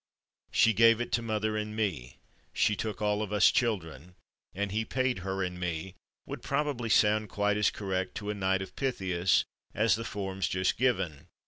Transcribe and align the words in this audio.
"She 0.49 0.73
gave 0.73 0.99
it 0.99 1.11
to 1.11 1.21
mother 1.21 1.55
and 1.55 1.77
/me/," 1.77 2.15
"she 2.53 2.75
took 2.75 3.03
all 3.03 3.21
of 3.21 3.29
/us/ 3.29 3.53
children" 3.53 4.15
and 4.55 4.71
"he 4.71 4.83
paid 4.83 5.19
her 5.19 5.43
and 5.43 5.59
/me/" 5.59 5.93
would 6.25 6.41
probably 6.41 6.89
sound 6.89 7.29
quite 7.29 7.55
as 7.55 7.69
correct, 7.69 8.15
to 8.15 8.31
a 8.31 8.33
Knight 8.33 8.63
of 8.63 8.75
Pythias, 8.75 9.45
as 9.75 9.93
the 9.93 10.03
forms 10.03 10.47
just 10.47 10.75
given. 10.75 11.27